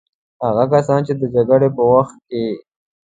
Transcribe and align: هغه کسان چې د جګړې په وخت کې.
هغه 0.45 0.63
کسان 0.73 0.99
چې 1.07 1.13
د 1.21 1.23
جګړې 1.35 1.69
په 1.75 1.83
وخت 1.93 2.15
کې. 2.29 2.45